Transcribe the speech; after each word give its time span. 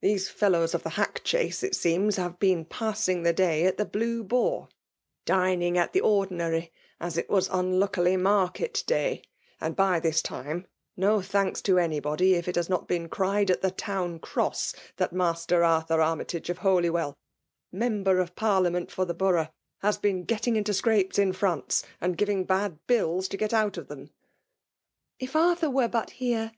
These 0.00 0.28
felhiws 0.28 0.74
«f 0.74 0.82
tbe 0.82 0.90
hack 0.94 1.20
chaise, 1.22 1.62
it 1.62 1.76
seems, 1.76 2.16
have 2.16 2.40
been 2.40 2.64
passing 2.64 3.22
the 3.22 3.32
day 3.32 3.64
at 3.64 3.76
the 3.76 3.84
Blue 3.84 4.24
Boar— 4.24 4.68
dining 5.24 5.78
at 5.78 5.92
the 5.92 6.00
oi^ 6.00 6.28
nary, 6.32 6.72
as 6.98 7.16
it 7.16 7.30
was 7.30 7.46
unluckily 7.48 8.16
market 8.16 8.82
day; 8.88 9.22
and 9.60 9.76
by 9.76 10.00
tlas 10.00 10.20
time, 10.20 10.66
no 10.96 11.18
tiianloB 11.20 11.62
to 11.62 11.78
anybody 11.78 12.34
if 12.34 12.48
it 12.48 12.56
has 12.56 12.68
not 12.68 12.88
been 12.88 13.08
cried 13.08 13.52
at 13.52 13.62
the 13.62 13.70
town 13.70 14.18
cross, 14.18 14.74
that 14.96 15.12
Master 15.12 15.62
Arthur 15.62 16.00
Armytage 16.00 16.50
of 16.50 16.58
Holywell, 16.58 17.16
member 17.70 18.18
of 18.18 18.34
par 18.34 18.62
liament 18.62 18.90
for 18.90 19.04
the 19.04 19.14
borough, 19.14 19.46
had 19.78 20.00
been 20.02 20.24
getting 20.24 20.56
into 20.56 20.72
scra])es 20.72 21.20
in 21.20 21.32
France, 21.32 21.84
and 22.00 22.18
giving 22.18 22.42
bad 22.42 22.84
bills 22.88 23.28
to 23.28 23.36
get 23.36 23.54
out 23.54 23.76
of 23.76 23.86
them." 23.86 24.06
•* 24.06 24.10
If 25.20 25.36
Arthur 25.36 25.70
were 25.70 25.86
but 25.86 26.10
here! 26.18 26.50